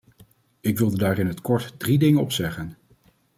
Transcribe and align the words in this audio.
Ik 0.61 0.77
wilde 0.77 0.97
daar 0.97 1.17
in 1.19 1.27
het 1.27 1.41
kort 1.41 1.79
drie 1.79 1.97
dingen 1.99 2.21
op 2.21 2.31
zeggen. 2.31 2.77